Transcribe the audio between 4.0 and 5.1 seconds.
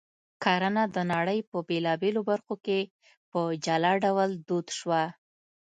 ډول دود شوه